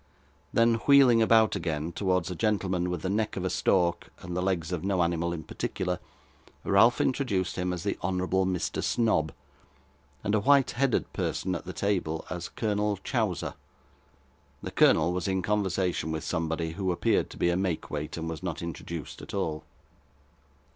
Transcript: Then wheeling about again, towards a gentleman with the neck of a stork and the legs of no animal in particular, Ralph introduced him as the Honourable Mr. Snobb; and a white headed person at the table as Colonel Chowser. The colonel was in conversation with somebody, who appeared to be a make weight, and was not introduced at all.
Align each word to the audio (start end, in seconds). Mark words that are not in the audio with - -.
Then 0.51 0.79
wheeling 0.87 1.21
about 1.21 1.55
again, 1.55 1.91
towards 1.91 2.31
a 2.31 2.35
gentleman 2.35 2.89
with 2.89 3.03
the 3.03 3.07
neck 3.11 3.37
of 3.37 3.45
a 3.45 3.51
stork 3.51 4.11
and 4.23 4.35
the 4.35 4.41
legs 4.41 4.71
of 4.71 4.83
no 4.83 5.03
animal 5.03 5.31
in 5.31 5.43
particular, 5.43 5.99
Ralph 6.63 6.99
introduced 6.99 7.55
him 7.55 7.71
as 7.71 7.83
the 7.83 7.99
Honourable 8.01 8.47
Mr. 8.47 8.81
Snobb; 8.83 9.31
and 10.23 10.33
a 10.33 10.39
white 10.39 10.71
headed 10.71 11.13
person 11.13 11.53
at 11.53 11.65
the 11.65 11.71
table 11.73 12.25
as 12.31 12.49
Colonel 12.49 12.97
Chowser. 13.03 13.53
The 14.63 14.71
colonel 14.71 15.13
was 15.13 15.27
in 15.27 15.43
conversation 15.43 16.11
with 16.11 16.23
somebody, 16.23 16.71
who 16.71 16.91
appeared 16.91 17.29
to 17.29 17.37
be 17.37 17.51
a 17.51 17.55
make 17.55 17.91
weight, 17.91 18.17
and 18.17 18.27
was 18.27 18.41
not 18.41 18.63
introduced 18.63 19.21
at 19.21 19.35
all. 19.35 19.63